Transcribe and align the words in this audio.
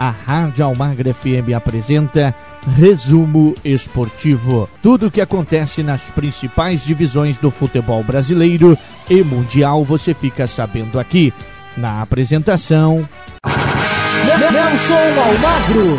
a 0.00 0.08
Rádio 0.08 0.64
Almagra 0.64 1.12
FM 1.12 1.52
apresenta 1.54 2.34
Resumo 2.74 3.54
Esportivo. 3.62 4.66
Tudo 4.80 5.08
o 5.08 5.10
que 5.10 5.20
acontece 5.20 5.82
nas 5.82 6.00
principais 6.04 6.82
divisões 6.82 7.36
do 7.36 7.50
futebol 7.50 8.02
brasileiro 8.02 8.78
e 9.10 9.22
mundial 9.22 9.84
você 9.84 10.14
fica 10.14 10.46
sabendo 10.46 10.98
aqui. 10.98 11.34
Na 11.76 12.00
apresentação. 12.00 13.06
Nelson 14.24 15.20
Almagro. 15.20 15.98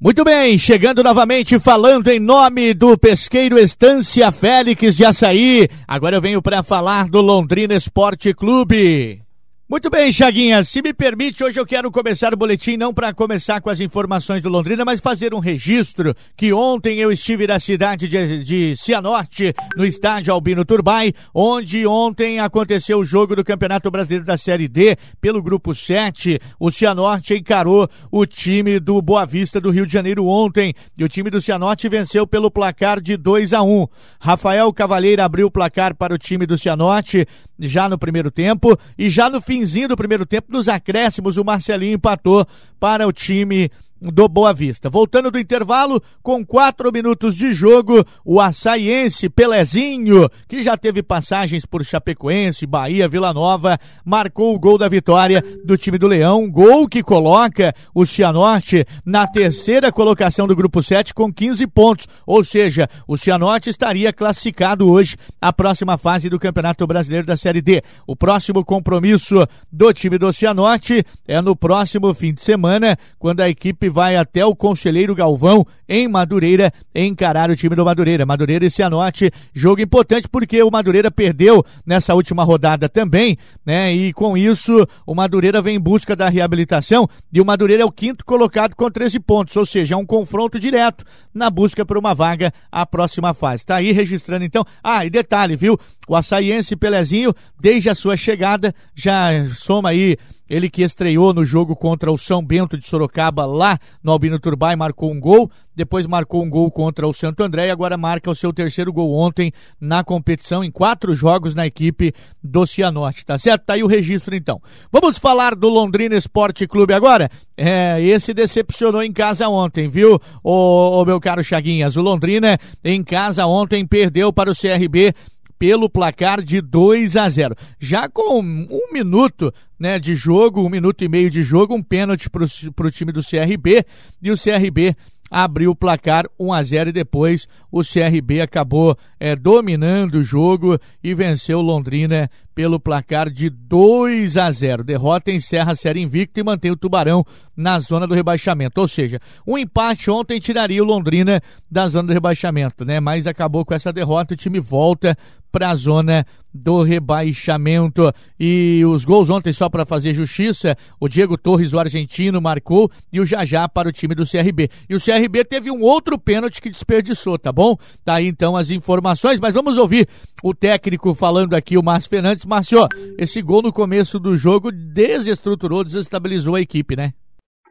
Muito 0.00 0.24
bem, 0.24 0.58
chegando 0.58 1.04
novamente 1.04 1.60
falando 1.60 2.08
em 2.08 2.18
nome 2.18 2.74
do 2.74 2.98
pesqueiro 2.98 3.56
Estância 3.60 4.32
Félix 4.32 4.96
de 4.96 5.04
Açaí. 5.04 5.68
Agora 5.86 6.16
eu 6.16 6.20
venho 6.20 6.42
para 6.42 6.64
falar 6.64 7.08
do 7.08 7.20
Londrina 7.20 7.74
Esporte 7.74 8.34
Clube. 8.34 9.23
Muito 9.66 9.88
bem, 9.88 10.12
Chaguinha, 10.12 10.62
se 10.62 10.82
me 10.82 10.92
permite, 10.92 11.42
hoje 11.42 11.58
eu 11.58 11.64
quero 11.64 11.90
começar 11.90 12.34
o 12.34 12.36
boletim 12.36 12.76
não 12.76 12.92
para 12.92 13.14
começar 13.14 13.62
com 13.62 13.70
as 13.70 13.80
informações 13.80 14.42
do 14.42 14.50
Londrina, 14.50 14.84
mas 14.84 15.00
fazer 15.00 15.32
um 15.32 15.38
registro 15.38 16.14
que 16.36 16.52
ontem 16.52 16.98
eu 16.98 17.10
estive 17.10 17.46
na 17.46 17.58
cidade 17.58 18.06
de, 18.06 18.44
de 18.44 18.76
Cianorte, 18.76 19.54
no 19.74 19.86
estádio 19.86 20.34
Albino 20.34 20.66
Turbay, 20.66 21.14
onde 21.32 21.86
ontem 21.86 22.40
aconteceu 22.40 22.98
o 22.98 23.04
jogo 23.06 23.34
do 23.34 23.42
Campeonato 23.42 23.90
Brasileiro 23.90 24.26
da 24.26 24.36
Série 24.36 24.68
D 24.68 24.98
pelo 25.18 25.42
grupo 25.42 25.74
7. 25.74 26.38
O 26.60 26.70
Cianorte 26.70 27.32
encarou 27.32 27.88
o 28.12 28.26
time 28.26 28.78
do 28.78 29.00
Boa 29.00 29.24
Vista 29.24 29.62
do 29.62 29.70
Rio 29.70 29.86
de 29.86 29.92
Janeiro 29.94 30.26
ontem 30.26 30.74
e 30.94 31.02
o 31.02 31.08
time 31.08 31.30
do 31.30 31.40
Cianorte 31.40 31.88
venceu 31.88 32.26
pelo 32.26 32.50
placar 32.50 33.00
de 33.00 33.16
2 33.16 33.54
a 33.54 33.62
1. 33.62 33.86
Rafael 34.20 34.70
Cavalheiro 34.74 35.22
abriu 35.22 35.46
o 35.46 35.50
placar 35.50 35.94
para 35.96 36.12
o 36.12 36.18
time 36.18 36.44
do 36.44 36.58
Cianorte 36.58 37.26
já 37.58 37.88
no 37.88 37.98
primeiro 37.98 38.30
tempo 38.30 38.78
e 38.98 39.08
já 39.08 39.30
no 39.30 39.40
finzinho 39.40 39.88
do 39.88 39.96
primeiro 39.96 40.26
tempo, 40.26 40.52
nos 40.52 40.68
acréscimos, 40.68 41.36
o 41.36 41.44
Marcelinho 41.44 41.94
empatou 41.94 42.46
para 42.78 43.06
o 43.06 43.12
time 43.12 43.70
do 44.10 44.28
Boa 44.28 44.52
Vista. 44.52 44.90
Voltando 44.90 45.30
do 45.30 45.38
intervalo, 45.38 46.02
com 46.22 46.44
quatro 46.44 46.92
minutos 46.92 47.34
de 47.34 47.52
jogo, 47.52 48.04
o 48.24 48.40
açaiense 48.40 49.28
Pelezinho, 49.28 50.28
que 50.48 50.62
já 50.62 50.76
teve 50.76 51.02
passagens 51.02 51.64
por 51.64 51.84
Chapecoense, 51.84 52.66
Bahia, 52.66 53.08
Vila 53.08 53.32
Nova, 53.32 53.78
marcou 54.04 54.54
o 54.54 54.58
gol 54.58 54.78
da 54.78 54.88
vitória 54.88 55.42
do 55.64 55.76
time 55.76 55.98
do 55.98 56.06
Leão, 56.06 56.50
gol 56.50 56.88
que 56.88 57.02
coloca 57.02 57.74
o 57.94 58.04
Cianorte 58.04 58.86
na 59.04 59.26
terceira 59.26 59.90
colocação 59.90 60.46
do 60.46 60.56
grupo 60.56 60.82
7 60.82 61.14
com 61.14 61.32
15 61.32 61.66
pontos, 61.66 62.06
ou 62.26 62.44
seja, 62.44 62.88
o 63.06 63.16
Cianorte 63.16 63.70
estaria 63.70 64.12
classificado 64.12 64.88
hoje 64.88 65.16
à 65.40 65.52
próxima 65.52 65.96
fase 65.96 66.28
do 66.28 66.38
Campeonato 66.38 66.86
Brasileiro 66.86 67.26
da 67.26 67.36
Série 67.36 67.62
D. 67.62 67.82
O 68.06 68.16
próximo 68.16 68.64
compromisso 68.64 69.46
do 69.70 69.92
time 69.92 70.18
do 70.18 70.32
Cianorte 70.32 71.04
é 71.26 71.40
no 71.40 71.56
próximo 71.56 72.12
fim 72.14 72.34
de 72.34 72.42
semana, 72.42 72.98
quando 73.18 73.40
a 73.40 73.48
equipe 73.48 73.88
vai 73.94 74.16
até 74.16 74.44
o 74.44 74.56
Conselheiro 74.56 75.14
Galvão, 75.14 75.64
em 75.88 76.08
Madureira, 76.08 76.72
encarar 76.92 77.48
o 77.48 77.54
time 77.54 77.76
do 77.76 77.84
Madureira. 77.84 78.26
Madureira 78.26 78.66
e 78.66 78.70
Cianorte, 78.70 79.30
jogo 79.54 79.80
importante 79.80 80.28
porque 80.28 80.60
o 80.64 80.70
Madureira 80.70 81.12
perdeu 81.12 81.64
nessa 81.86 82.12
última 82.12 82.42
rodada 82.42 82.88
também, 82.88 83.38
né? 83.64 83.94
E 83.94 84.12
com 84.12 84.36
isso, 84.36 84.84
o 85.06 85.14
Madureira 85.14 85.62
vem 85.62 85.76
em 85.76 85.80
busca 85.80 86.16
da 86.16 86.28
reabilitação 86.28 87.08
e 87.32 87.40
o 87.40 87.44
Madureira 87.44 87.84
é 87.84 87.86
o 87.86 87.92
quinto 87.92 88.24
colocado 88.24 88.74
com 88.74 88.90
13 88.90 89.20
pontos, 89.20 89.54
ou 89.56 89.64
seja, 89.64 89.94
é 89.94 89.96
um 89.96 90.04
confronto 90.04 90.58
direto 90.58 91.04
na 91.32 91.48
busca 91.48 91.86
por 91.86 91.96
uma 91.96 92.14
vaga 92.14 92.52
à 92.72 92.84
próxima 92.84 93.32
fase. 93.32 93.64
Tá 93.64 93.76
aí 93.76 93.92
registrando 93.92 94.44
então. 94.44 94.64
Ah, 94.82 95.06
e 95.06 95.10
detalhe, 95.10 95.54
viu? 95.54 95.78
O 96.08 96.16
açaiense 96.16 96.74
Pelezinho, 96.74 97.32
desde 97.60 97.88
a 97.90 97.94
sua 97.94 98.16
chegada, 98.16 98.74
já 98.92 99.46
soma 99.54 99.90
aí 99.90 100.16
ele 100.48 100.68
que 100.68 100.82
estreou 100.82 101.32
no 101.32 101.44
jogo 101.44 101.74
contra 101.74 102.12
o 102.12 102.18
São 102.18 102.44
Bento 102.44 102.76
de 102.76 102.86
Sorocaba 102.86 103.46
lá 103.46 103.78
no 104.02 104.12
Albino 104.12 104.38
Turbay, 104.38 104.76
marcou 104.76 105.10
um 105.10 105.18
gol, 105.18 105.50
depois 105.74 106.06
marcou 106.06 106.42
um 106.42 106.50
gol 106.50 106.70
contra 106.70 107.06
o 107.06 107.12
Santo 107.12 107.42
André 107.42 107.66
e 107.66 107.70
agora 107.70 107.96
marca 107.96 108.30
o 108.30 108.34
seu 108.34 108.52
terceiro 108.52 108.92
gol 108.92 109.12
ontem 109.12 109.52
na 109.80 110.04
competição, 110.04 110.62
em 110.62 110.70
quatro 110.70 111.14
jogos 111.14 111.54
na 111.54 111.66
equipe 111.66 112.14
do 112.42 112.66
Cianorte, 112.66 113.24
tá 113.24 113.38
certo? 113.38 113.64
Tá 113.64 113.74
aí 113.74 113.82
o 113.82 113.88
registro 113.88 114.34
então. 114.34 114.60
Vamos 114.92 115.18
falar 115.18 115.54
do 115.54 115.68
Londrina 115.68 116.14
Esporte 116.14 116.66
Clube 116.66 116.92
agora? 116.92 117.30
É, 117.56 118.00
esse 118.02 118.34
decepcionou 118.34 119.02
em 119.02 119.12
casa 119.12 119.48
ontem, 119.48 119.88
viu, 119.88 120.20
ô, 120.42 121.00
ô 121.00 121.04
meu 121.04 121.20
caro 121.20 121.42
Chaguinhas? 121.42 121.96
O 121.96 122.02
Londrina 122.02 122.58
em 122.84 123.02
casa 123.02 123.46
ontem 123.46 123.86
perdeu 123.86 124.32
para 124.32 124.50
o 124.50 124.54
CRB 124.54 125.14
pelo 125.58 125.88
placar 125.88 126.42
de 126.42 126.60
2 126.60 127.16
a 127.16 127.28
0. 127.28 127.54
Já 127.78 128.08
com 128.08 128.40
um 128.40 128.92
minuto 128.92 129.52
né, 129.78 129.98
de 129.98 130.14
jogo, 130.14 130.64
um 130.64 130.68
minuto 130.68 131.04
e 131.04 131.08
meio 131.08 131.30
de 131.30 131.42
jogo, 131.42 131.74
um 131.74 131.82
pênalti 131.82 132.28
para 132.28 132.86
o 132.86 132.90
time 132.90 133.12
do 133.12 133.22
CRB 133.22 133.84
e 134.22 134.30
o 134.30 134.36
CRB 134.36 134.96
abriu 135.30 135.72
o 135.72 135.76
placar 135.76 136.26
1 136.38 136.52
a 136.52 136.62
0 136.62 136.90
e 136.90 136.92
depois 136.92 137.48
o 137.70 137.82
CRB 137.82 138.40
acabou 138.40 138.96
é, 139.18 139.34
dominando 139.34 140.16
o 140.16 140.22
jogo 140.22 140.78
e 141.02 141.12
venceu 141.12 141.60
Londrina 141.60 142.30
pelo 142.54 142.78
placar 142.78 143.28
de 143.28 143.50
2 143.50 144.36
a 144.36 144.50
0. 144.50 144.84
Derrota 144.84 145.32
encerra 145.32 145.72
a 145.72 145.76
série 145.76 146.00
invicta 146.00 146.38
e 146.38 146.44
mantém 146.44 146.70
o 146.70 146.76
Tubarão 146.76 147.24
na 147.56 147.80
zona 147.80 148.06
do 148.06 148.14
rebaixamento. 148.14 148.80
Ou 148.80 148.86
seja, 148.86 149.20
um 149.44 149.58
empate 149.58 150.08
ontem 150.08 150.38
tiraria 150.38 150.82
o 150.82 150.86
Londrina 150.86 151.42
da 151.68 151.88
zona 151.88 152.06
do 152.06 152.14
rebaixamento, 152.14 152.84
né? 152.84 153.00
Mas 153.00 153.26
acabou 153.26 153.64
com 153.64 153.74
essa 153.74 153.92
derrota, 153.92 154.34
o 154.34 154.36
time 154.36 154.60
volta 154.60 155.18
para 155.54 155.70
a 155.70 155.76
zona 155.76 156.26
do 156.52 156.82
rebaixamento. 156.82 158.12
E 158.38 158.82
os 158.84 159.04
gols 159.04 159.30
ontem, 159.30 159.52
só 159.52 159.68
para 159.68 159.86
fazer 159.86 160.12
justiça, 160.12 160.76
o 160.98 161.08
Diego 161.08 161.38
Torres, 161.38 161.72
o 161.72 161.78
argentino, 161.78 162.40
marcou 162.40 162.90
e 163.12 163.20
o 163.20 163.24
Jajá 163.24 163.68
para 163.68 163.88
o 163.88 163.92
time 163.92 164.16
do 164.16 164.28
CRB. 164.28 164.68
E 164.90 164.96
o 164.96 165.00
CRB 165.00 165.44
teve 165.44 165.70
um 165.70 165.80
outro 165.80 166.18
pênalti 166.18 166.60
que 166.60 166.68
desperdiçou, 166.68 167.38
tá 167.38 167.52
bom? 167.52 167.76
Tá 168.04 168.14
aí 168.14 168.26
então 168.26 168.56
as 168.56 168.72
informações, 168.72 169.38
mas 169.38 169.54
vamos 169.54 169.78
ouvir 169.78 170.08
o 170.42 170.52
técnico 170.52 171.14
falando 171.14 171.54
aqui, 171.54 171.78
o 171.78 171.84
Márcio 171.84 172.10
Fernandes. 172.10 172.44
Márcio, 172.44 172.80
esse 173.16 173.40
gol 173.40 173.62
no 173.62 173.72
começo 173.72 174.18
do 174.18 174.36
jogo 174.36 174.72
desestruturou, 174.72 175.84
desestabilizou 175.84 176.56
a 176.56 176.60
equipe, 176.60 176.96
né? 176.96 177.14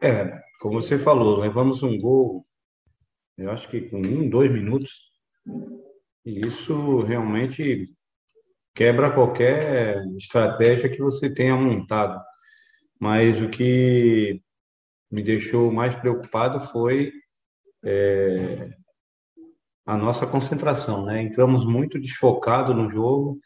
É, 0.02 0.38
como 0.58 0.80
você 0.80 0.98
falou, 0.98 1.38
levamos 1.38 1.82
um 1.82 1.98
gol, 1.98 2.46
eu 3.36 3.50
acho 3.50 3.68
que 3.68 3.82
com 3.82 3.98
um, 3.98 4.26
dois 4.26 4.50
minutos, 4.50 4.90
e 6.24 6.40
isso 6.46 7.02
realmente 7.02 7.90
quebra 8.74 9.12
qualquer 9.12 10.04
estratégia 10.16 10.88
que 10.88 11.00
você 11.00 11.32
tenha 11.32 11.56
montado. 11.56 12.20
Mas 12.98 13.40
o 13.40 13.48
que 13.48 14.40
me 15.10 15.22
deixou 15.22 15.70
mais 15.70 15.94
preocupado 15.94 16.60
foi 16.60 17.12
é, 17.84 18.70
a 19.86 19.96
nossa 19.96 20.26
concentração, 20.26 21.04
né? 21.04 21.22
Entramos 21.22 21.64
muito 21.64 22.00
desfocado 22.00 22.72
no 22.74 22.90
jogo, 22.90 23.38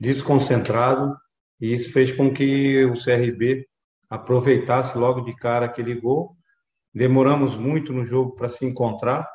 desconcentrado, 0.00 1.14
e 1.60 1.72
isso 1.72 1.92
fez 1.92 2.10
com 2.12 2.32
que 2.32 2.84
o 2.86 2.94
CRB 2.94 3.66
aproveitasse 4.08 4.96
logo 4.96 5.20
de 5.20 5.34
cara 5.36 5.66
aquele 5.66 5.94
gol. 5.94 6.36
Demoramos 6.94 7.56
muito 7.56 7.92
no 7.92 8.06
jogo 8.06 8.34
para 8.34 8.48
se 8.48 8.64
encontrar, 8.64 9.28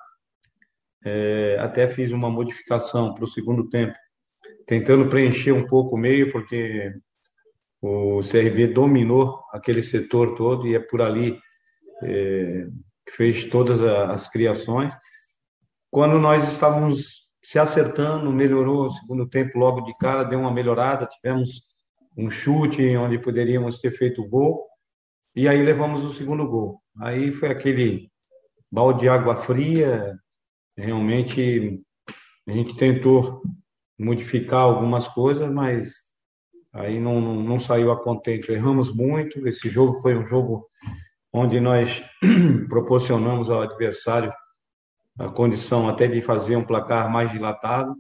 é, 1.04 1.58
até 1.60 1.88
fiz 1.88 2.12
uma 2.12 2.30
modificação 2.30 3.14
para 3.14 3.24
o 3.24 3.28
segundo 3.28 3.70
tempo, 3.70 3.96
tentando 4.66 5.10
preencher 5.10 5.52
um 5.52 5.66
pouco 5.66 5.96
o 5.96 6.00
meio, 6.00 6.32
porque 6.32 6.94
o 7.82 8.20
CRB 8.22 8.68
dominou 8.68 9.44
aquele 9.52 9.82
setor 9.82 10.36
todo 10.36 10.68
e 10.68 10.76
é 10.76 10.80
por 10.80 11.02
ali 11.02 11.40
é, 12.04 12.68
que 13.06 13.16
fez 13.16 13.46
todas 13.46 13.82
as 13.82 14.30
criações. 14.30 14.94
Quando 15.90 16.20
nós 16.20 16.52
estávamos 16.52 17.28
se 17.44 17.58
acertando, 17.58 18.32
melhorou 18.32 18.86
o 18.86 18.92
segundo 18.92 19.28
tempo 19.28 19.58
logo 19.58 19.82
de 19.82 19.98
cara, 19.98 20.24
deu 20.24 20.40
uma 20.40 20.54
melhorada, 20.54 21.08
tivemos 21.08 21.64
um 22.16 22.30
chute 22.30 22.96
onde 22.96 23.18
poderíamos 23.18 23.80
ter 23.80 23.92
feito 23.92 24.22
o 24.22 24.28
gol, 24.28 24.68
e 25.36 25.48
aí 25.48 25.64
levamos 25.64 26.04
o 26.04 26.14
segundo 26.14 26.48
gol. 26.48 26.80
Aí 27.00 27.32
foi 27.32 27.50
aquele 27.50 28.12
balde 28.72 29.02
de 29.02 29.10
água 29.10 29.38
fria, 29.38 30.16
Realmente 30.82 31.80
a 32.48 32.52
gente 32.52 32.76
tentou 32.76 33.44
modificar 34.00 34.62
algumas 34.62 35.08
coisas, 35.08 35.50
mas 35.52 35.94
aí 36.74 37.00
não, 37.00 37.22
não, 37.22 37.36
não 37.36 37.60
saiu 37.60 37.92
a 37.92 38.02
contento. 38.02 38.52
Erramos 38.52 38.94
muito. 38.94 39.48
Esse 39.48 39.70
jogo 39.70 40.02
foi 40.02 40.18
um 40.18 40.26
jogo 40.26 40.68
onde 41.32 41.60
nós 41.60 42.04
proporcionamos 42.68 43.52
ao 43.52 43.62
adversário 43.62 44.34
a 45.20 45.30
condição 45.30 45.88
até 45.88 46.08
de 46.08 46.20
fazer 46.20 46.56
um 46.56 46.66
placar 46.66 47.12
mais 47.12 47.32
dilatado. 47.32 47.96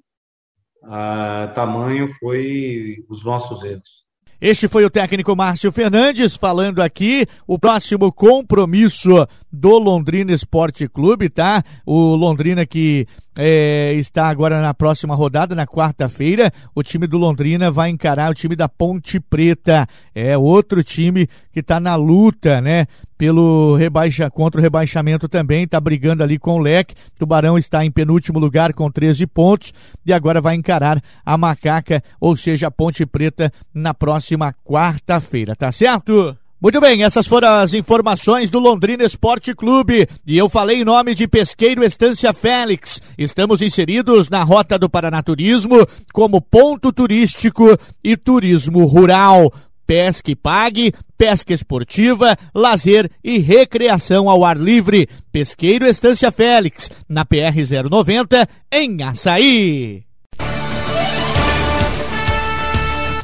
A 0.83 1.51
tamanho 1.53 2.09
foi 2.19 3.05
os 3.07 3.23
nossos 3.23 3.63
erros. 3.63 4.01
Este 4.41 4.67
foi 4.67 4.83
o 4.83 4.89
técnico 4.89 5.35
Márcio 5.35 5.71
Fernandes 5.71 6.35
falando 6.35 6.81
aqui. 6.81 7.27
O 7.45 7.59
próximo 7.59 8.11
compromisso 8.11 9.27
do 9.51 9.77
Londrina 9.77 10.31
Esporte 10.31 10.87
Clube, 10.87 11.29
tá? 11.29 11.63
O 11.85 12.15
Londrina 12.15 12.65
que 12.65 13.07
é, 13.37 13.93
está 13.93 14.27
agora 14.27 14.61
na 14.61 14.73
próxima 14.73 15.15
rodada, 15.15 15.55
na 15.55 15.65
quarta-feira. 15.65 16.51
O 16.75 16.83
time 16.83 17.07
do 17.07 17.17
Londrina 17.17 17.71
vai 17.71 17.89
encarar 17.89 18.31
o 18.31 18.35
time 18.35 18.55
da 18.55 18.67
Ponte 18.67 19.19
Preta. 19.19 19.87
É 20.13 20.37
outro 20.37 20.83
time 20.83 21.27
que 21.51 21.59
está 21.59 21.79
na 21.79 21.95
luta, 21.95 22.61
né? 22.61 22.87
Pelo 23.17 23.75
rebaixa, 23.75 24.29
contra 24.31 24.59
o 24.59 24.63
rebaixamento 24.63 25.29
também, 25.29 25.63
está 25.63 25.79
brigando 25.79 26.23
ali 26.23 26.39
com 26.39 26.55
o 26.55 26.59
Leque. 26.59 26.95
Tubarão 27.19 27.57
está 27.57 27.85
em 27.85 27.91
penúltimo 27.91 28.39
lugar 28.39 28.73
com 28.73 28.89
13 28.89 29.27
pontos 29.27 29.73
e 30.05 30.11
agora 30.11 30.41
vai 30.41 30.55
encarar 30.55 31.01
a 31.23 31.37
Macaca, 31.37 32.03
ou 32.19 32.35
seja, 32.35 32.67
a 32.67 32.71
Ponte 32.71 33.05
Preta, 33.05 33.51
na 33.73 33.93
próxima 33.93 34.53
quarta-feira, 34.65 35.55
tá 35.55 35.71
certo? 35.71 36.35
Muito 36.61 36.79
bem, 36.79 37.01
essas 37.03 37.25
foram 37.25 37.47
as 37.47 37.73
informações 37.73 38.51
do 38.51 38.59
Londrina 38.59 39.03
Esporte 39.03 39.51
Clube. 39.55 40.07
E 40.27 40.37
eu 40.37 40.47
falei 40.47 40.81
em 40.81 40.85
nome 40.85 41.15
de 41.15 41.27
Pesqueiro 41.27 41.83
Estância 41.83 42.31
Félix. 42.33 43.01
Estamos 43.17 43.63
inseridos 43.63 44.29
na 44.29 44.43
Rota 44.43 44.77
do 44.77 44.87
Paranaturismo 44.87 45.87
como 46.13 46.39
ponto 46.39 46.93
turístico 46.93 47.75
e 48.03 48.15
turismo 48.15 48.85
rural. 48.85 49.51
Pesca 49.87 50.29
e 50.29 50.35
pague, 50.35 50.93
pesca 51.17 51.51
esportiva, 51.51 52.37
lazer 52.53 53.09
e 53.23 53.39
recreação 53.39 54.29
ao 54.29 54.45
ar 54.45 54.55
livre. 54.55 55.09
Pesqueiro 55.31 55.87
Estância 55.87 56.31
Félix, 56.31 56.91
na 57.09 57.25
PR 57.25 57.57
090, 57.89 58.47
em 58.71 59.01
Açaí. 59.01 60.03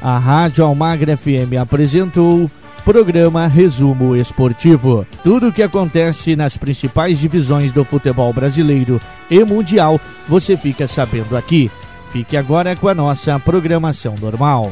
A 0.01 0.18
Rádio 0.18 0.66
Almagra 0.66 1.16
FM 1.16 1.54
apresentou 1.62 2.50
Programa 2.88 3.48
Resumo 3.48 4.16
Esportivo. 4.16 5.06
Tudo 5.22 5.50
o 5.50 5.51
que 5.51 5.62
acontece 5.62 6.38
nas 6.38 6.56
principais 6.56 7.19
divisões 7.19 7.74
do 7.74 7.84
futebol 7.84 8.31
brasileiro 8.31 9.01
e 9.30 9.44
mundial, 9.44 10.00
você 10.25 10.56
fica 10.56 10.88
sabendo 10.88 11.36
aqui. 11.36 11.69
Fique 12.13 12.38
agora 12.38 12.78
com 12.78 12.88
a 12.88 12.95
nossa 12.95 13.38
programação 13.42 14.16
normal. 14.22 14.72